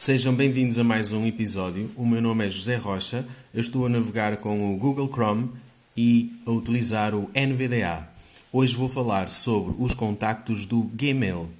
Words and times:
Sejam 0.00 0.34
bem-vindos 0.34 0.78
a 0.78 0.82
mais 0.82 1.12
um 1.12 1.26
episódio. 1.26 1.90
O 1.94 2.06
meu 2.06 2.22
nome 2.22 2.46
é 2.46 2.48
José 2.48 2.76
Rocha. 2.76 3.22
Eu 3.52 3.60
estou 3.60 3.84
a 3.84 3.88
navegar 3.90 4.38
com 4.38 4.74
o 4.74 4.78
Google 4.78 5.12
Chrome 5.12 5.50
e 5.94 6.40
a 6.46 6.50
utilizar 6.52 7.14
o 7.14 7.30
NVDA. 7.34 8.08
Hoje 8.50 8.74
vou 8.74 8.88
falar 8.88 9.28
sobre 9.28 9.74
os 9.78 9.92
contactos 9.92 10.64
do 10.64 10.84
Gmail. 10.94 11.50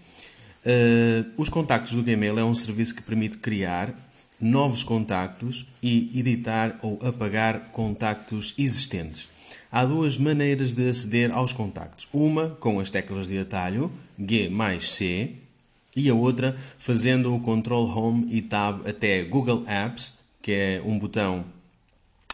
Uh, 0.64 1.30
os 1.36 1.50
contactos 1.50 1.92
do 1.92 2.02
Gmail 2.02 2.38
é 2.38 2.42
um 2.42 2.54
serviço 2.54 2.94
que 2.94 3.02
permite 3.02 3.36
criar 3.36 3.92
novos 4.40 4.82
contactos 4.82 5.66
e 5.82 6.10
editar 6.18 6.78
ou 6.80 6.98
apagar 7.06 7.68
contactos 7.72 8.54
existentes. 8.56 9.28
Há 9.70 9.84
duas 9.84 10.16
maneiras 10.16 10.72
de 10.72 10.88
aceder 10.88 11.30
aos 11.30 11.52
contactos. 11.52 12.08
Uma 12.10 12.48
com 12.48 12.80
as 12.80 12.90
teclas 12.90 13.28
de 13.28 13.38
atalho 13.38 13.92
G 14.18 14.48
mais 14.48 14.92
C 14.92 15.39
e 15.96 16.08
a 16.08 16.14
outra 16.14 16.56
fazendo 16.78 17.34
o 17.34 17.40
Control 17.40 17.86
Home 17.86 18.26
e 18.30 18.42
Tab 18.42 18.86
até 18.86 19.24
Google 19.24 19.64
Apps, 19.66 20.18
que 20.42 20.52
é 20.52 20.82
um 20.84 20.98
botão 20.98 21.44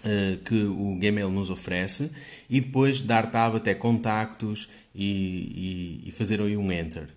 uh, 0.01 0.37
que 0.45 0.65
o 0.65 0.97
Gmail 0.97 1.31
nos 1.31 1.51
oferece, 1.51 2.11
e 2.49 2.61
depois 2.61 3.03
dar 3.03 3.31
Tab 3.31 3.57
até 3.57 3.75
Contactos 3.75 4.69
e, 4.95 6.03
e, 6.05 6.09
e 6.09 6.11
fazer 6.13 6.41
aí 6.41 6.57
um 6.57 6.71
Enter. 6.71 7.09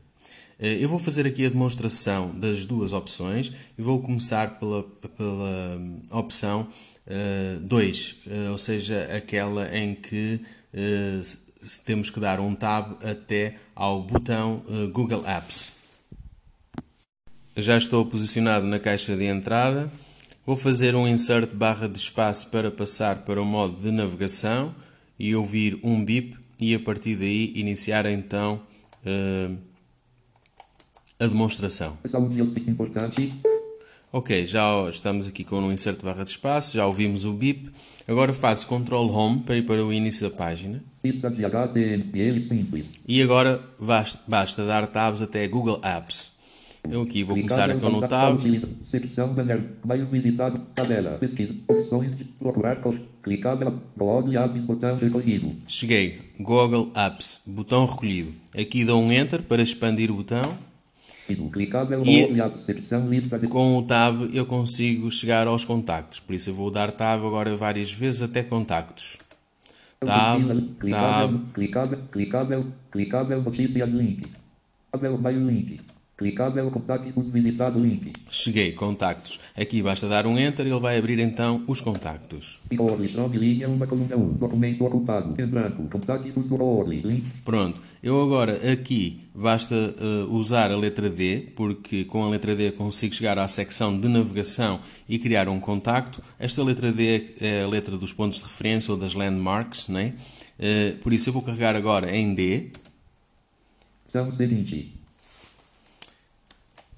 Uh, 0.59 0.65
eu 0.65 0.89
vou 0.89 0.99
fazer 0.99 1.27
aqui 1.27 1.45
a 1.45 1.49
demonstração 1.49 2.37
das 2.37 2.65
duas 2.65 2.93
opções 2.93 3.51
e 3.77 3.81
vou 3.81 4.01
começar 4.01 4.59
pela, 4.59 4.83
pela 4.83 5.77
hum, 5.77 6.01
opção 6.11 6.67
2, 7.61 8.11
uh, 8.11 8.51
ou 8.51 8.57
seja, 8.59 9.09
aquela 9.15 9.75
em 9.75 9.95
que 9.95 10.39
temos 11.83 12.11
que 12.11 12.19
dar 12.19 12.39
um 12.39 12.53
tab 12.53 13.03
até 13.03 13.55
ao 13.73 14.03
botão 14.03 14.63
Google 14.93 15.25
Apps. 15.25 15.78
Já 17.61 17.75
estou 17.75 18.05
posicionado 18.05 18.65
na 18.65 18.79
caixa 18.79 19.15
de 19.15 19.25
entrada. 19.25 19.91
Vou 20.45 20.55
fazer 20.55 20.95
um 20.95 21.07
insert 21.07 21.51
barra 21.53 21.87
de 21.87 21.97
espaço 21.97 22.49
para 22.49 22.71
passar 22.71 23.23
para 23.23 23.41
o 23.41 23.45
modo 23.45 23.79
de 23.79 23.91
navegação 23.91 24.73
e 25.17 25.35
ouvir 25.35 25.77
um 25.83 26.03
bip 26.03 26.37
e 26.59 26.73
a 26.73 26.79
partir 26.79 27.15
daí 27.15 27.51
iniciar 27.55 28.05
então 28.05 28.61
uh, 29.05 29.57
a 31.19 31.27
demonstração. 31.27 31.97
Ok, 34.11 34.45
já 34.47 34.89
estamos 34.89 35.27
aqui 35.27 35.43
com 35.43 35.59
um 35.59 35.71
insert 35.71 36.01
barra 36.01 36.23
de 36.23 36.31
espaço, 36.31 36.77
já 36.77 36.85
ouvimos 36.87 37.25
o 37.25 37.33
bip. 37.33 37.69
Agora 38.07 38.33
faço 38.33 38.67
Ctrl 38.67 39.11
Home 39.11 39.41
para 39.41 39.57
ir 39.57 39.65
para 39.65 39.85
o 39.85 39.93
início 39.93 40.27
da 40.27 40.35
página. 40.35 40.81
E 43.07 43.21
agora 43.21 43.61
basta, 43.79 44.19
basta 44.27 44.65
dar 44.65 44.87
tabs 44.87 45.21
até 45.21 45.47
Google 45.47 45.79
Apps. 45.83 46.38
Eu 46.87 47.01
aqui 47.01 47.23
vou 47.23 47.35
começar 47.35 47.69
aqui 47.69 47.85
no 47.85 48.07
tab. 48.07 48.39
Secção 48.89 49.33
banner, 49.33 49.61
mais 49.85 50.07
visitado, 50.09 50.59
tabela, 50.73 51.17
pesquisa, 51.17 51.53
opções 51.67 52.15
de 52.15 52.23
procurar, 52.23 52.81
clicável, 53.21 53.79
blog 53.95 54.35
apps, 54.35 54.63
botão 54.63 54.95
recolhido. 54.95 55.55
Cheguei, 55.67 56.19
Google 56.39 56.91
Apps, 56.95 57.41
botão 57.45 57.85
recolhido. 57.85 58.33
Aqui 58.57 58.85
dou 58.85 59.01
um 59.01 59.11
Enter 59.11 59.43
para 59.43 59.61
expandir 59.61 60.09
o 60.09 60.15
botão. 60.15 60.41
E 61.29 61.35
com 63.47 63.77
o 63.77 63.83
Tab 63.83 64.29
eu 64.33 64.45
consigo 64.47 65.11
chegar 65.11 65.45
aos 65.47 65.63
contactos. 65.63 66.19
Por 66.19 66.33
isso 66.33 66.49
eu 66.49 66.55
vou 66.55 66.71
dar 66.71 66.91
Tab 66.91 67.23
agora 67.23 67.55
várias 67.55 67.91
vezes 67.91 68.23
até 68.23 68.41
contactos. 68.41 69.17
Tab, 69.99 70.41
Tab. 70.89 71.39
Clicável, 71.53 71.99
clicável, 72.11 72.65
clicável, 72.91 73.43
notícias, 73.43 73.89
link. 73.89 74.23
Clicável, 74.91 75.47
link. 75.47 75.77
Clicável 76.19 76.69
contactos 76.69 77.29
visitado 77.31 77.79
link. 77.79 78.11
Cheguei, 78.29 78.73
contactos. 78.73 79.39
Aqui 79.55 79.81
basta 79.81 80.05
dar 80.05 80.27
um 80.27 80.37
enter 80.37 80.67
e 80.67 80.69
ele 80.69 80.77
vai 80.77 80.97
abrir 80.97 81.17
então 81.17 81.63
os 81.65 81.79
contactos. 81.79 82.59
documento 84.33 84.83
ocupado, 84.83 85.41
em 85.41 85.45
branco, 85.47 85.87
contactos 85.87 86.45
do 86.45 86.83
link. 86.83 87.23
Pronto. 87.45 87.81
Eu 88.03 88.21
agora 88.21 88.69
aqui 88.69 89.21
basta 89.33 89.73
uh, 89.73 90.35
usar 90.35 90.71
a 90.71 90.75
letra 90.75 91.09
D, 91.09 91.53
porque 91.55 92.03
com 92.03 92.25
a 92.25 92.29
letra 92.29 92.53
D 92.53 92.71
consigo 92.71 93.15
chegar 93.15 93.39
à 93.39 93.47
secção 93.47 93.97
de 93.97 94.09
navegação 94.09 94.81
e 95.07 95.17
criar 95.17 95.47
um 95.47 95.61
contacto. 95.61 96.21
Esta 96.37 96.61
letra 96.61 96.91
D 96.91 97.35
é 97.39 97.63
a 97.63 97.67
letra 97.67 97.97
dos 97.97 98.11
pontos 98.11 98.39
de 98.39 98.43
referência 98.43 98.91
ou 98.91 98.99
das 98.99 99.13
landmarks, 99.13 99.87
né? 99.87 100.15
Uh, 100.59 100.97
por 100.97 101.13
isso 101.13 101.29
eu 101.29 101.33
vou 101.33 101.41
carregar 101.41 101.77
agora 101.77 102.13
em 102.13 102.35
D. 102.35 102.71
São 104.09 104.29
seguinte. 104.35 104.99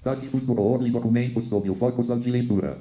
Códigos 0.02 0.42
do 0.42 0.60
ordem 0.60 0.90
documentos 0.90 1.48
sob 1.48 1.70
o 1.70 1.74
foco 1.74 2.02
de 2.02 2.30
leitura. 2.30 2.78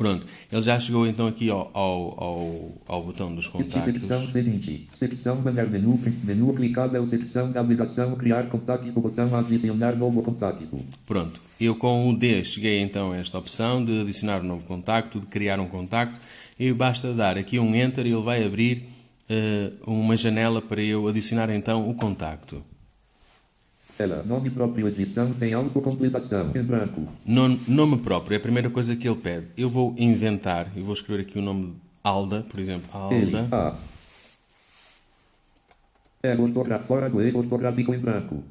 Pronto, 0.00 0.24
ele 0.50 0.62
já 0.62 0.80
chegou 0.80 1.06
então 1.06 1.26
aqui 1.26 1.50
ao, 1.50 1.70
ao, 1.74 2.24
ao, 2.24 2.72
ao 2.88 3.02
botão 3.04 3.34
dos 3.34 3.48
contactos. 3.48 4.00
Secção 4.00 4.26
seguinte, 4.28 4.88
secção 4.98 5.36
banner 5.42 5.68
menu, 5.68 6.00
menu 6.24 6.54
clicável, 6.54 7.06
secção 7.06 7.48
navegação, 7.48 8.16
criar 8.16 8.48
contacto, 8.48 8.98
botão 8.98 9.36
adicionar 9.36 9.94
novo 9.96 10.22
contacto. 10.22 10.78
Pronto, 11.04 11.38
eu 11.60 11.76
com 11.76 12.08
o 12.08 12.16
D 12.16 12.42
cheguei 12.44 12.80
então 12.80 13.12
a 13.12 13.18
esta 13.18 13.38
opção 13.38 13.84
de 13.84 14.00
adicionar 14.00 14.40
um 14.40 14.44
novo 14.44 14.64
contacto, 14.64 15.20
de 15.20 15.26
criar 15.26 15.60
um 15.60 15.66
contacto, 15.66 16.18
e 16.58 16.72
basta 16.72 17.12
dar 17.12 17.36
aqui 17.36 17.58
um 17.58 17.74
Enter 17.74 18.06
e 18.06 18.12
ele 18.12 18.22
vai 18.22 18.42
abrir 18.42 18.88
uh, 19.28 19.90
uma 19.90 20.16
janela 20.16 20.62
para 20.62 20.80
eu 20.80 21.08
adicionar 21.08 21.50
então 21.50 21.86
o 21.86 21.92
contacto. 21.92 22.64
Ela, 24.00 24.22
nome 24.22 24.48
próprio, 24.48 24.88
edição, 24.88 25.30
tem 25.34 25.52
autocompletação, 25.52 26.50
em 26.56 26.62
branco. 26.62 27.06
Nome, 27.26 27.60
nome 27.68 27.98
próprio, 27.98 28.32
é 28.32 28.38
a 28.38 28.40
primeira 28.40 28.70
coisa 28.70 28.96
que 28.96 29.06
ele 29.06 29.18
pede. 29.18 29.48
Eu 29.58 29.68
vou 29.68 29.94
inventar, 29.98 30.72
e 30.74 30.80
vou 30.80 30.94
escrever 30.94 31.20
aqui 31.20 31.38
o 31.38 31.42
nome 31.42 31.76
Alda, 32.02 32.40
por 32.48 32.58
exemplo, 32.58 32.88
Alda. 32.94 33.14
Ele, 33.14 33.36
a. 33.52 33.76
É 36.22 36.34
ortográfico, 36.34 36.88
fora 36.88 37.10
do 37.10 37.20
erro 37.20 37.40
ortográfico 37.40 37.94
em 37.94 37.98
branco. 37.98 38.42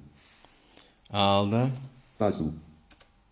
Alda. 1.10 1.72
Passo. 2.20 2.54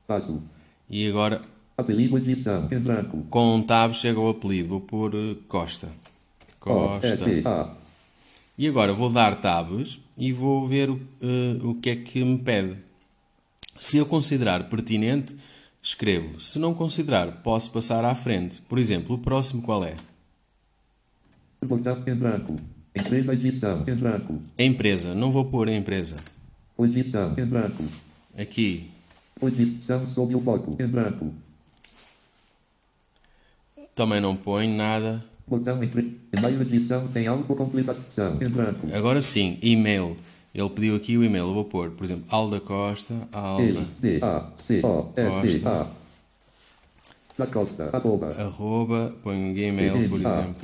Passo. 0.07 0.41
E 0.89 1.07
agora... 1.07 1.39
Apelido, 1.77 2.17
edição, 2.17 2.67
em 2.71 2.79
branco. 2.79 3.27
Com 3.29 3.57
um 3.57 3.61
tab 3.61 3.93
chega 3.93 4.19
o 4.19 4.27
apelido, 4.27 4.69
vou 4.69 4.81
pôr 4.81 5.13
uh, 5.13 5.35
Costa. 5.47 5.87
Costa. 6.59 7.05
O, 7.05 7.29
S, 7.29 7.43
A. 7.45 7.75
E 8.57 8.67
agora 8.67 8.91
vou 8.91 9.09
dar 9.11 9.39
tabs 9.39 9.99
e 10.17 10.33
vou 10.33 10.67
ver 10.67 10.89
o, 10.89 10.95
uh, 10.95 11.69
o 11.69 11.75
que 11.75 11.91
é 11.91 11.95
que 11.95 12.23
me 12.23 12.39
pede. 12.39 12.75
Se 13.77 13.97
eu 13.97 14.05
considerar 14.05 14.67
pertinente, 14.67 15.35
escrevo. 15.81 16.39
Se 16.39 16.57
não 16.57 16.73
considerar, 16.73 17.43
posso 17.43 17.71
passar 17.71 18.03
à 18.03 18.15
frente. 18.15 18.61
Por 18.63 18.79
exemplo, 18.79 19.15
o 19.15 19.19
próximo 19.19 19.61
qual 19.61 19.83
é? 19.83 19.95
Botão 21.63 22.03
em 22.07 22.15
branco. 22.15 22.55
Empresa 22.99 23.33
edição 23.33 23.83
em 23.87 23.95
branco. 23.95 24.41
Empresa. 24.57 25.13
Não 25.13 25.31
vou 25.31 25.45
pôr 25.45 25.67
em 25.67 25.77
empresa. 25.77 26.15
Edição 26.79 27.35
em 27.37 27.45
branco. 27.45 27.83
Aqui. 28.35 28.89
Edição 29.39 30.07
sob 30.13 30.33
o 30.33 30.41
foco 30.41 30.75
em 30.81 30.87
branco. 30.87 31.31
Também 33.93 34.19
não 34.19 34.35
põe 34.35 34.67
nada. 34.67 35.23
Botão 35.47 35.79
e-mail 35.81 36.61
edição 36.61 37.07
tem 37.07 37.25
autocompletação 37.27 38.37
em 38.41 38.49
branco. 38.49 38.87
Agora 38.93 39.21
sim, 39.21 39.57
e-mail. 39.61 40.17
Ele 40.53 40.69
pediu 40.69 40.95
aqui 40.95 41.17
o 41.17 41.23
e-mail. 41.23 41.45
Eu 41.45 41.53
vou 41.53 41.63
pôr, 41.63 41.91
por 41.91 42.03
exemplo, 42.03 42.25
Alda 42.29 42.59
Costa, 42.59 43.15
Alda 43.31 43.85
D 43.99 44.19
A 44.21 44.51
C 44.65 44.81
O 44.83 45.13
S 45.15 45.61
A 45.65 45.87
da 47.37 47.45
Costa, 47.45 47.89
arroba. 47.93 48.27
Arroba, 48.29 49.15
põe 49.23 49.35
um 49.37 49.53
Gmail, 49.53 50.09
por 50.09 50.19
exemplo. 50.19 50.55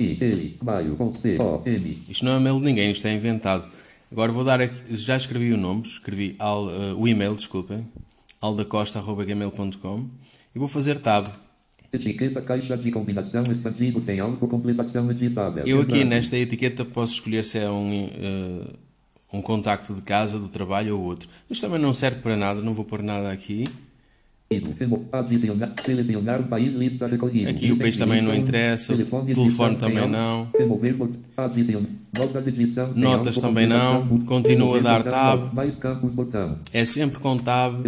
Isto 2.08 2.24
não 2.24 2.32
é 2.32 2.36
e-mail 2.38 2.58
de 2.58 2.64
ninguém, 2.64 2.90
isto 2.90 3.06
é 3.06 3.14
inventado. 3.14 3.64
Agora 4.10 4.32
vou 4.32 4.44
dar 4.44 4.60
aqui, 4.60 4.96
já 4.96 5.16
escrevi 5.16 5.52
o 5.52 5.56
nome, 5.56 5.82
escrevi 5.82 6.34
al, 6.38 6.66
uh, 6.66 7.00
o 7.00 7.06
e-mail, 7.06 7.34
desculpem, 7.34 7.86
aldacosta.gmail.com 8.40 10.08
e 10.54 10.58
vou 10.58 10.68
fazer 10.68 10.98
tab. 10.98 11.28
Etiqueta 11.94 12.42
caixa 12.42 12.76
de 12.76 12.90
combinação 12.90 13.42
expandido 13.42 14.00
tem 14.00 14.18
autocompletação 14.18 15.10
editável. 15.10 15.64
Eu 15.64 15.80
aqui 15.80 16.04
nesta 16.04 16.36
etiqueta 16.36 16.84
posso 16.84 17.14
escolher 17.14 17.44
se 17.44 17.58
é 17.58 17.70
um, 17.70 18.06
uh, 18.06 18.74
um 19.32 19.40
contacto 19.40 19.94
de 19.94 20.02
casa, 20.02 20.38
do 20.38 20.48
trabalho 20.48 20.98
ou 20.98 21.04
outro. 21.04 21.28
Isto 21.48 21.66
também 21.66 21.80
não 21.80 21.94
serve 21.94 22.20
para 22.20 22.36
nada, 22.36 22.60
não 22.60 22.74
vou 22.74 22.84
pôr 22.84 23.02
nada 23.02 23.30
aqui. 23.30 23.64
Aqui 27.48 27.72
o 27.72 27.78
país 27.78 27.96
também 27.96 28.22
não 28.22 28.34
interessa, 28.34 28.92
o 28.92 28.96
telefone 28.96 29.76
também 29.76 30.08
não, 30.08 30.48
notas 32.94 33.38
também 33.38 33.66
não, 33.66 34.06
continua 34.26 34.78
a 34.78 34.80
dar 34.80 35.02
tab, 35.02 35.50
é 36.72 36.84
sempre 36.84 37.18
com 37.18 37.36
tab, 37.36 37.84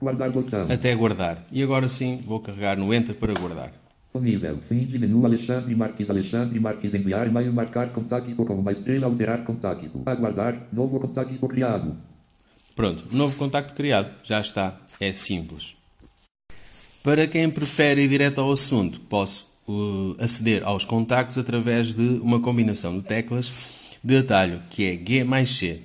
Guardar 0.00 0.30
botão. 0.32 0.66
Até 0.70 0.94
guardar. 0.94 1.44
E 1.52 1.62
agora 1.62 1.86
sim, 1.86 2.20
vou 2.24 2.40
carregar 2.40 2.76
no 2.76 2.92
Enter 2.94 3.14
para 3.14 3.34
guardar. 3.34 3.72
Nível. 4.14 4.58
Fim 4.68 4.86
de 4.86 4.98
menu 4.98 5.24
Alexandre 5.24 5.74
Marques 5.74 6.10
Alexandre 6.10 6.58
Marques 6.58 6.92
enviar 6.94 7.28
e-mail 7.28 7.52
marcar 7.52 7.90
contacto 7.90 8.34
com 8.34 8.54
uma 8.54 8.72
estrela 8.72 9.06
alterar 9.06 9.44
contacto. 9.44 10.02
Aguardar. 10.06 10.66
Novo 10.72 10.98
contacto 10.98 11.46
criado. 11.46 11.96
Pronto. 12.74 13.04
Novo 13.12 13.36
contacto 13.36 13.74
criado. 13.74 14.10
Já 14.24 14.40
está. 14.40 14.80
É 14.98 15.12
simples. 15.12 15.76
Para 17.02 17.26
quem 17.26 17.48
prefere 17.48 18.02
ir 18.02 18.08
direto 18.08 18.40
ao 18.40 18.50
assunto, 18.50 19.00
posso 19.00 19.48
uh, 19.68 20.16
aceder 20.18 20.62
aos 20.64 20.84
contactos 20.84 21.38
através 21.38 21.94
de 21.94 22.20
uma 22.20 22.40
combinação 22.40 22.98
de 22.98 23.04
teclas 23.04 23.52
de 24.02 24.16
atalho, 24.16 24.60
que 24.70 24.84
é 24.84 24.96
G 24.96 25.24
mais 25.24 25.50
C. 25.50 25.82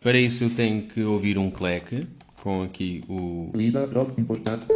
Para 0.00 0.18
isso 0.18 0.44
eu 0.44 0.50
tenho 0.50 0.82
que 0.82 1.02
ouvir 1.02 1.38
um 1.38 1.50
clack, 1.50 2.06
com 2.42 2.62
aqui 2.62 3.04
o... 3.08 3.52
Lida, 3.54 3.86
troca, 3.86 4.20
importante. 4.20 4.66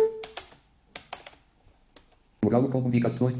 Plural 2.41 2.69
comunicações. 2.69 3.37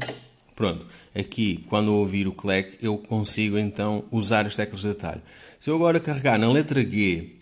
Pronto, 0.53 0.85
aqui 1.15 1.63
quando 1.69 1.93
ouvir 1.93 2.27
o 2.27 2.33
clack 2.33 2.77
eu 2.81 2.97
consigo 2.97 3.57
então 3.57 4.03
usar 4.11 4.45
as 4.45 4.55
teclas 4.55 4.81
de 4.81 4.89
atalho. 4.89 5.21
Se 5.61 5.69
eu 5.69 5.75
agora 5.75 5.99
carregar 5.99 6.37
na 6.37 6.51
letra 6.51 6.83
G, 6.83 7.37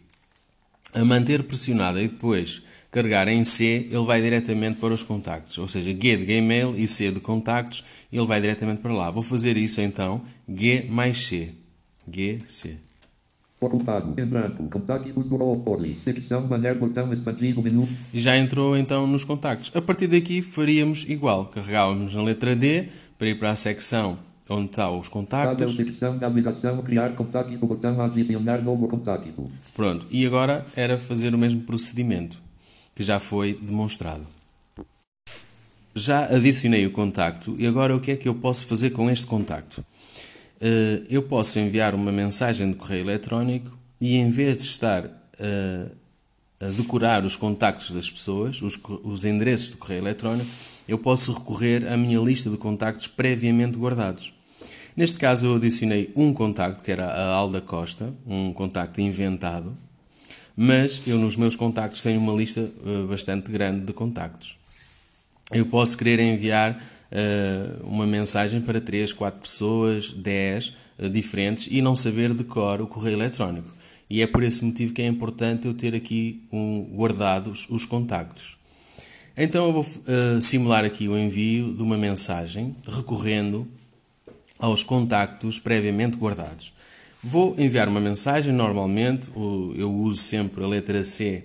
a 0.93 1.03
manter 1.03 1.43
pressionada 1.43 1.99
e 2.01 2.07
depois 2.07 2.61
carregar 2.91 3.27
em 3.27 3.43
C, 3.43 3.87
ele 3.89 4.05
vai 4.05 4.21
diretamente 4.21 4.77
para 4.77 4.93
os 4.93 5.01
contactos. 5.01 5.57
Ou 5.57 5.67
seja, 5.67 5.89
G 5.89 6.17
de 6.17 6.25
Gmail 6.25 6.77
e 6.77 6.87
C 6.87 7.11
de 7.11 7.19
contactos, 7.19 7.83
ele 8.13 8.25
vai 8.27 8.39
diretamente 8.39 8.81
para 8.81 8.93
lá. 8.93 9.09
Vou 9.09 9.23
fazer 9.23 9.57
isso 9.57 9.81
então, 9.81 10.21
G 10.47 10.85
mais 10.87 11.25
C. 11.25 11.51
G, 12.07 12.39
C. 12.47 12.84
Ocupado. 13.59 14.19
Em 14.19 14.25
branco. 14.25 14.67
Contactos 14.69 15.27
do. 15.27 15.37
Secção 16.03 16.45
banner 16.47 16.77
botão 16.77 17.11
expandido 17.13 17.61
menu. 17.61 17.87
E 18.13 18.19
já 18.19 18.37
entrou 18.37 18.77
então 18.77 19.07
nos 19.07 19.23
contactos. 19.23 19.71
A 19.73 19.81
partir 19.81 20.07
daqui 20.07 20.41
faríamos 20.41 21.05
igual. 21.07 21.45
Carregávamos 21.45 22.13
na 22.13 22.21
letra 22.21 22.55
D 22.55 22.89
para 23.17 23.29
ir 23.29 23.39
para 23.39 23.51
a 23.51 23.55
secção 23.55 24.19
onde 24.49 24.65
estão 24.65 24.99
os 24.99 25.07
contactos. 25.07 25.75
secção 25.75 26.17
navegação 26.17 26.81
criar 26.83 27.15
contacto 27.15 27.65
botão 27.65 27.99
adicionar 28.01 28.61
novo 28.61 28.87
contacto. 28.87 29.49
Pronto. 29.75 30.05
E 30.11 30.25
agora 30.25 30.65
era 30.75 30.97
fazer 30.97 31.33
o 31.33 31.37
mesmo 31.37 31.61
procedimento 31.61 32.39
que 32.93 33.03
já 33.03 33.19
foi 33.19 33.53
demonstrado. 33.53 34.25
Já 35.95 36.25
adicionei 36.25 36.85
o 36.85 36.91
contacto 36.91 37.55
e 37.57 37.65
agora 37.65 37.95
o 37.95 38.01
que 38.01 38.11
é 38.11 38.15
que 38.17 38.27
eu 38.27 38.35
posso 38.35 38.67
fazer 38.67 38.89
com 38.91 39.09
este 39.09 39.25
contacto? 39.25 39.83
Eh, 40.61 41.03
Eu 41.09 41.23
posso 41.23 41.59
enviar 41.59 41.93
uma 41.93 42.11
mensagem 42.11 42.69
de 42.69 42.75
correio 42.75 43.03
eletrónico 43.03 43.77
e 43.99 44.15
em 44.15 44.29
vez 44.29 44.57
de 44.57 44.63
estar 44.63 45.05
eh, 45.39 45.87
a 46.59 46.65
decorar 46.67 47.25
os 47.25 47.35
contactos 47.35 47.91
das 47.91 48.09
pessoas, 48.09 48.61
os, 48.61 48.79
os 49.03 49.25
endereços 49.25 49.71
de 49.71 49.77
correio 49.77 50.01
eletrónico, 50.01 50.49
eu 50.87 50.97
posso 50.97 51.33
recorrer 51.33 51.91
à 51.91 51.97
minha 51.97 52.19
lista 52.19 52.49
de 52.49 52.57
contactos 52.57 53.07
previamente 53.07 53.77
guardados. 53.77 54.33
Neste 54.95 55.17
caso, 55.17 55.47
eu 55.47 55.55
adicionei 55.55 56.11
um 56.15 56.33
contacto, 56.33 56.81
que 56.83 56.91
era 56.91 57.05
a 57.07 57.33
Alda 57.33 57.59
Costa, 57.59 58.13
um 58.25 58.53
contacto 58.53 59.01
inventado, 59.01 59.75
mas 60.55 61.01
eu 61.05 61.17
nos 61.17 61.35
meus 61.35 61.55
contactos 61.55 62.01
tenho 62.01 62.19
uma 62.19 62.33
lista 62.33 62.61
eh, 62.61 63.05
bastante 63.07 63.51
grande 63.51 63.81
de 63.85 63.91
contactos. 63.91 64.57
Eu 65.51 65.65
posso 65.65 65.97
querer 65.97 66.19
enviar 66.19 66.81
eh, 67.11 67.69
uma 67.83 68.05
mensagem 68.05 68.61
para 68.61 68.81
3, 68.81 69.13
4 69.13 69.39
pessoas, 69.39 70.11
10 70.11 70.73
eh, 70.99 71.09
diferentes 71.09 71.67
e 71.69 71.81
não 71.81 71.95
saber 71.95 72.33
de 72.33 72.43
cor 72.43 72.81
o 72.81 72.87
correio 72.87 73.15
eletrónico. 73.15 73.69
E 74.09 74.21
é 74.21 74.27
por 74.27 74.43
esse 74.43 74.63
motivo 74.63 74.93
que 74.93 75.01
é 75.01 75.07
importante 75.07 75.67
eu 75.67 75.73
ter 75.73 75.95
aqui 75.95 76.43
um, 76.51 76.83
guardados 76.95 77.67
os 77.69 77.85
contactos. 77.85 78.57
Então 79.37 79.65
eu 79.65 79.73
vou 79.73 79.85
eh, 80.07 80.39
simular 80.41 80.85
aqui 80.85 81.07
o 81.07 81.17
envio 81.17 81.73
de 81.73 81.83
uma 81.83 81.97
mensagem 81.97 82.75
recorrendo 82.87 83.67
aos 84.57 84.83
contactos 84.83 85.59
previamente 85.59 86.17
guardados. 86.17 86.73
Vou 87.21 87.55
enviar 87.57 87.87
uma 87.87 87.99
mensagem, 87.99 88.53
normalmente 88.53 89.31
eu 89.75 89.91
uso 89.91 90.21
sempre 90.21 90.63
a 90.63 90.67
letra 90.67 91.03
C 91.03 91.43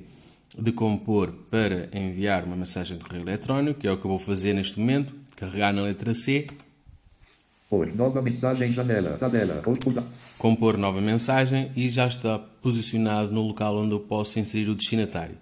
de 0.56 0.72
compor 0.72 1.32
para 1.50 1.88
enviar 1.92 2.44
uma 2.44 2.54
mensagem 2.54 2.98
de 2.98 3.04
correio 3.04 3.24
eletrónico, 3.24 3.80
que 3.80 3.88
é 3.88 3.92
o 3.92 3.96
que 3.96 4.04
eu 4.04 4.10
vou 4.10 4.18
fazer 4.18 4.52
neste 4.52 4.78
momento, 4.78 5.14
carregar 5.40 5.72
na 5.72 5.82
letra 5.82 6.14
C, 6.14 6.46
Por 7.68 7.86
nova 7.94 8.20
mensagem 8.20 8.72
janela. 8.72 9.16
Da. 9.16 10.02
compor 10.36 10.76
nova 10.76 11.00
mensagem 11.00 11.70
e 11.74 11.88
já 11.88 12.06
está 12.06 12.38
posicionado 12.38 13.32
no 13.32 13.42
local 13.42 13.78
onde 13.78 13.92
eu 13.92 14.00
posso 14.00 14.38
inserir 14.38 14.68
o 14.68 14.74
destinatário. 14.74 15.36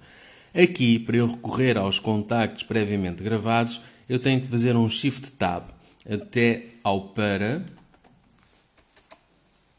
Aqui, 0.54 0.98
para 0.98 1.16
eu 1.16 1.26
recorrer 1.26 1.76
aos 1.76 1.98
contactos 1.98 2.62
previamente 2.62 3.22
gravados, 3.22 3.80
eu 4.08 4.18
tenho 4.18 4.40
que 4.40 4.46
fazer 4.46 4.76
um 4.76 4.88
Shift 4.88 5.32
Tab 5.32 5.64
até 6.08 6.62
ao 6.84 7.08
para 7.08 7.62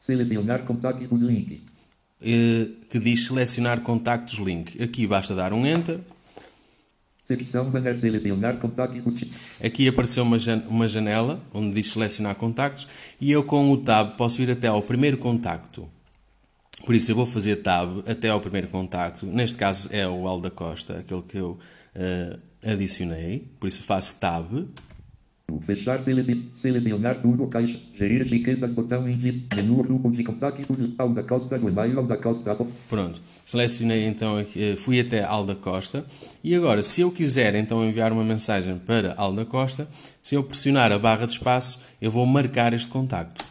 Selecionar 0.01 0.65
contactos 0.65 1.21
link. 1.21 1.61
eh, 2.21 2.67
que 2.89 2.99
diz 2.99 3.25
selecionar 3.27 3.81
contactos 3.81 4.39
link. 4.39 4.81
Aqui 4.81 5.05
basta 5.07 5.33
dar 5.35 5.53
um 5.53 5.65
Enter. 5.65 5.99
Aqui 9.63 9.87
apareceu 9.87 10.23
uma, 10.23 10.39
jan- 10.39 10.63
uma 10.67 10.87
janela 10.87 11.39
onde 11.53 11.73
diz 11.75 11.91
selecionar 11.91 12.35
contactos 12.35 12.87
e 13.21 13.31
eu 13.31 13.43
com 13.43 13.71
o 13.71 13.77
Tab 13.77 14.15
posso 14.17 14.41
ir 14.41 14.49
até 14.49 14.67
ao 14.67 14.81
primeiro 14.81 15.17
contacto. 15.17 15.87
Por 16.85 16.95
isso 16.95 17.11
eu 17.11 17.15
vou 17.15 17.25
fazer 17.25 17.57
Tab 17.57 18.03
até 18.07 18.29
ao 18.29 18.39
primeiro 18.39 18.67
contacto. 18.69 19.25
Neste 19.25 19.57
caso 19.57 19.89
é 19.91 20.07
o 20.07 20.27
Alda 20.27 20.49
Costa, 20.49 20.99
aquele 20.99 21.21
que 21.21 21.37
eu 21.37 21.59
eh, 21.93 22.37
adicionei. 22.65 23.45
Por 23.59 23.67
isso 23.67 23.83
faço 23.83 24.19
Tab. 24.19 24.65
Fechar 25.65 26.03
seleci 26.03 26.49
selecionar 26.61 27.21
tudo 27.21 27.47
caixa. 27.47 27.79
Gerir 27.97 28.21
etiquetas 28.21 28.73
botão 28.73 29.07
índice. 29.07 29.47
Menu 29.55 29.77
grupo 29.83 30.11
de 30.11 30.23
contactos. 30.23 30.65
Alda 30.97 31.23
Costa 31.23 31.57
do 31.57 31.69
e-mail 31.69 31.99
Alda 31.99 32.17
Costa. 32.17 32.55
Pronto, 32.89 33.21
selecionei 33.45 34.05
então, 34.05 34.37
aqui, 34.37 34.61
eh, 34.61 34.75
fui 34.75 34.99
até 34.99 35.23
Alda 35.23 35.55
Costa 35.55 36.05
e 36.43 36.55
agora, 36.55 36.83
se 36.83 37.01
eu 37.01 37.11
quiser 37.11 37.55
então 37.55 37.83
enviar 37.83 38.11
uma 38.11 38.23
mensagem 38.23 38.77
para 38.77 39.13
Alda 39.15 39.45
Costa, 39.45 39.87
se 40.21 40.35
eu 40.35 40.43
pressionar 40.43 40.91
a 40.91 40.99
barra 40.99 41.25
de 41.25 41.33
espaço, 41.33 41.81
eu 42.01 42.11
vou 42.11 42.25
marcar 42.25 42.73
este 42.73 42.87
contacto. 42.87 43.43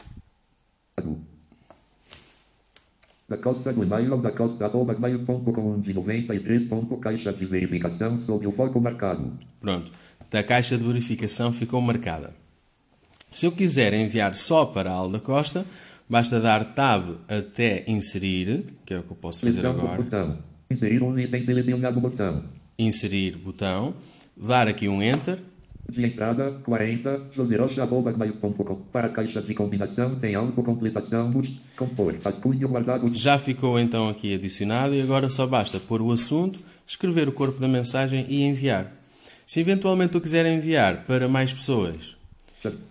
Da 3.28 3.36
Costa 3.36 3.74
do 3.74 3.84
e-mail 3.84 4.14
Alda 4.14 4.32
Costa 4.32 4.64
arroba 4.64 4.94
gmail.com 4.94 5.80
de 5.82 5.92
93 5.92 6.66
ponto 6.66 6.96
caixa 6.96 7.30
de 7.30 7.44
verificação 7.44 8.16
sob 8.20 8.46
o 8.46 8.52
foco 8.52 8.80
marcado. 8.80 9.38
Pronto, 9.60 9.92
a 10.32 10.42
caixa 10.42 10.78
de 10.78 10.84
verificação 10.84 11.52
ficou 11.52 11.78
marcada. 11.82 12.34
Se 13.30 13.44
eu 13.44 13.52
quiser 13.52 13.92
enviar 13.92 14.34
só 14.34 14.64
para 14.64 14.90
a 14.90 14.94
Alda 14.94 15.20
Costa, 15.20 15.66
basta 16.08 16.40
dar 16.40 16.72
Tab 16.72 17.18
até 17.28 17.84
inserir, 17.86 18.64
que 18.86 18.94
é 18.94 19.00
o 19.00 19.02
que 19.02 19.10
eu 19.10 19.16
posso 19.16 19.42
fazer 19.42 19.60
do 19.60 19.68
agora. 19.68 20.02
botão. 20.02 20.38
Inserir 20.70 21.02
um 21.02 21.18
item 21.18 21.44
selecionado 21.44 22.00
botão. 22.00 22.44
Inserir 22.78 23.36
botão, 23.36 23.94
dar 24.34 24.68
aqui 24.68 24.88
um 24.88 25.02
Enter. 25.02 25.38
De 25.90 26.04
entrada, 26.04 26.52
40, 26.64 27.28
joserocha.gmail.com. 27.34 28.76
Para 28.92 29.08
caixa 29.08 29.40
de 29.40 29.54
combinação, 29.54 30.16
tem 30.16 30.34
autocompletação, 30.34 31.30
compor, 31.76 32.14
rascunho 32.22 32.68
guardado, 32.68 33.10
Já 33.14 33.38
ficou 33.38 33.80
então 33.80 34.08
aqui 34.08 34.34
adicionado 34.34 34.94
e 34.94 35.00
agora 35.00 35.30
só 35.30 35.46
basta 35.46 35.80
pôr 35.80 36.02
o 36.02 36.12
assunto, 36.12 36.58
escrever 36.86 37.26
o 37.28 37.32
corpo 37.32 37.58
da 37.58 37.68
mensagem 37.68 38.26
e 38.28 38.42
enviar. 38.42 38.92
Se 39.46 39.60
eventualmente 39.60 40.14
eu 40.14 40.20
quiser 40.20 40.44
enviar 40.44 41.06
para 41.06 41.26
mais 41.26 41.54
pessoas, 41.54 42.17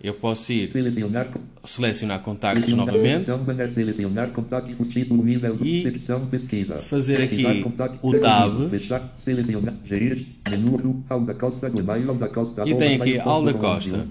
eu 0.02 0.14
posso 0.14 0.52
ir 0.52 0.72
selecionar, 0.72 1.28
selecionar 1.62 2.20
contactos 2.20 2.64
selecionar 2.64 2.86
novamente, 2.94 3.16
secção, 3.26 3.44
banner, 3.44 3.74
selecionar 3.74 4.30
contactos, 4.30 4.88
título, 4.88 5.24
nível, 5.24 5.58
E 5.62 5.82
pesquisa. 6.30 6.78
fazer 6.78 7.20
aqui 7.22 7.64
o 8.02 8.18
tab. 8.18 8.70
Fechar, 8.70 9.14
selecionar, 9.24 9.74
gerir, 9.84 10.26
menu, 10.50 11.04
Alda 11.08 11.34
Costa, 11.34 11.68
do 11.68 11.80
e-mail, 11.82 12.10
Alda 12.10 12.28
Costa, 12.28 12.62
e 12.66 12.74
tem 12.74 12.96
aqui 12.96 13.18
Alda 13.18 13.52
Costa. 13.52 14.06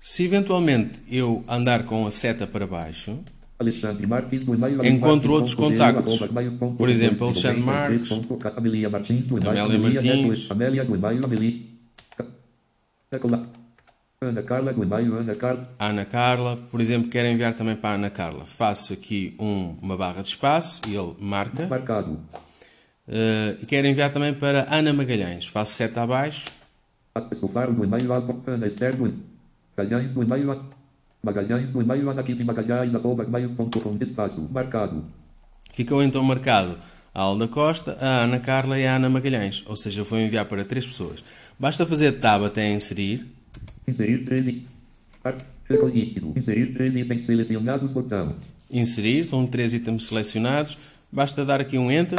Se 0.00 0.24
eventualmente 0.24 1.00
eu 1.10 1.44
andar 1.48 1.84
com 1.84 2.06
a 2.06 2.10
seta 2.10 2.46
para 2.46 2.66
baixo, 2.66 3.18
Encontro 4.84 5.32
outros 5.32 5.54
contactos. 5.54 6.20
Por 6.78 6.88
exemplo, 6.88 7.26
Alexandre 7.26 7.60
93 7.60 7.64
Marques, 7.64 8.08
Martins 8.08 8.34
Amélia 8.56 8.88
Martins. 8.88 10.50
Amélia 10.50 10.84
Nicola- 13.12 13.48
Ana 14.20 14.42
Carla 14.42 14.72
Ana 14.72 15.34
Carla 15.36 15.68
Ana 15.78 16.04
Carla, 16.04 16.56
por 16.72 16.80
exemplo, 16.80 17.08
quero 17.08 17.28
enviar 17.28 17.54
também 17.54 17.76
para 17.76 17.90
a 17.90 17.94
Ana 17.94 18.10
Carla. 18.10 18.44
Faço 18.44 18.92
aqui 18.92 19.32
um- 19.38 19.76
uma 19.80 19.96
barra 19.96 20.22
de 20.22 20.28
espaço 20.28 20.80
e 20.88 20.94
ele 20.96 21.14
marca. 21.20 21.68
marcado 21.68 22.18
Eh, 23.10 23.56
e 23.62 23.66
quero 23.66 23.86
enviar 23.86 24.12
também 24.12 24.34
para 24.34 24.66
Ana 24.74 24.92
Magalhães. 24.92 25.46
Faço 25.46 25.72
seta 25.74 26.02
abaixo. 26.02 26.46
Ana 27.14 27.28
Esther 28.66 28.96
Magalhães 29.72 30.12
Magalhães 31.22 31.70
Ana 32.08 32.22
Kitty 32.24 32.42
Magalhães 32.44 32.94
arroba 32.94 33.24
gmail.com 33.24 33.96
espaço 34.02 34.48
marcado 34.52 35.04
Ficou 35.72 36.02
então 36.02 36.22
marcado 36.24 36.76
a 37.14 37.20
Alda 37.22 37.46
Costa, 37.48 37.96
a 38.00 38.24
Ana 38.24 38.40
Carla 38.40 38.78
e 38.80 38.86
a 38.86 38.96
Ana 38.96 39.08
Magalhães. 39.08 39.62
Ou 39.66 39.76
seja, 39.76 40.02
vou 40.02 40.18
enviar 40.18 40.44
para 40.44 40.64
três 40.64 40.84
pessoas. 40.86 41.22
Basta 41.58 41.86
fazer 41.86 42.12
tab 42.20 42.42
até 42.44 42.68
inserir. 42.70 43.24
Inserir 43.88 44.24
13 44.24 44.62
Ar- 45.24 45.36
recolhido 45.68 46.32
inserir 46.36 46.72
13 46.72 47.00
itens 47.00 47.26
selecionados 47.26 47.90
botão 47.92 48.34
Inserir, 48.70 49.20
estão 49.20 49.46
três 49.46 49.72
itens 49.72 50.04
selecionados. 50.04 50.76
Basta 51.10 51.42
dar 51.42 51.58
aqui 51.58 51.78
um 51.78 51.90
Enter. 51.90 52.18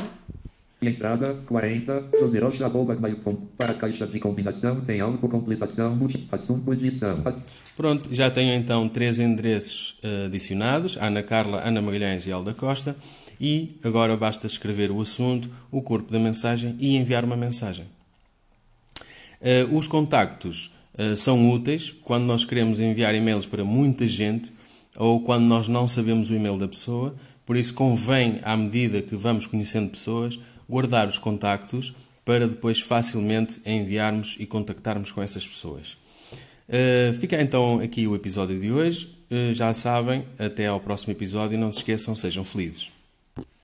Entrada 0.82 1.36
40, 1.46 2.06
joserocha.gmail.com. 2.20 3.36
Para 3.56 3.72
a 3.74 3.76
caixa 3.76 4.08
de 4.08 4.20
combinação 4.20 4.82
tem 4.82 5.00
multi- 5.96 6.28
assunto 6.32 6.74
edição. 6.74 7.16
Pronto, 7.78 8.10
já 8.16 8.32
tenho 8.32 8.54
então 8.56 8.90
três 8.90 9.20
endereços 9.20 9.98
eh, 10.02 10.26
adicionados: 10.26 10.98
Ana 10.98 11.22
Carla, 11.22 11.62
Ana 11.64 11.82
Magalhães 11.84 12.26
e 12.26 12.32
Alda 12.32 12.54
Costa. 12.56 12.96
E 13.40 13.78
agora 13.84 14.18
basta 14.18 14.48
escrever 14.48 14.90
o 14.90 15.00
assunto, 15.02 15.50
o 15.72 15.82
corpo 15.84 16.12
da 16.12 16.18
mensagem 16.18 16.76
e 16.80 16.96
enviar 16.96 17.24
uma 17.24 17.38
mensagem. 17.38 17.86
Eh, 19.42 19.66
os 19.72 19.88
contactos 19.88 20.72
são 21.18 21.50
úteis 21.50 21.94
quando 22.04 22.26
nós 22.26 22.44
queremos 22.46 22.80
enviar 22.80 23.16
e-mails 23.16 23.46
para 23.46 23.64
muita 23.64 24.08
gente 24.08 24.52
ou 24.96 25.22
quando 25.22 25.46
nós 25.46 25.68
não 25.68 25.88
sabemos 25.88 26.30
o 26.30 26.36
e-mail 26.36 26.58
da 26.58 26.68
pessoa. 26.68 27.16
Por 27.46 27.56
isso, 27.58 27.74
convém, 27.74 28.40
à 28.44 28.56
medida 28.56 29.02
que 29.02 29.16
vamos 29.16 29.48
conhecendo 29.48 29.90
pessoas, 29.90 30.38
guardar 30.68 31.08
os 31.08 31.18
contactos 31.18 31.94
para 32.24 32.48
depois 32.48 32.80
facilmente 32.80 33.60
enviarmos 33.66 34.36
e 34.40 34.46
contactarmos 34.46 35.12
com 35.12 35.22
essas 35.22 35.48
pessoas. 35.48 35.98
Uh, 36.68 37.12
fica 37.20 37.42
então 37.42 37.80
aqui 37.80 38.06
o 38.06 38.16
episódio 38.16 38.60
de 38.60 38.72
hoje. 38.72 39.08
Uh, 39.32 39.54
já 39.54 39.74
sabem, 39.74 40.24
até 40.38 40.68
ao 40.68 40.80
próximo 40.80 41.12
episódio. 41.12 41.58
Não 41.58 41.72
se 41.72 41.80
esqueçam, 41.80 42.16
sejam 42.16 42.44
felizes. 42.44 42.99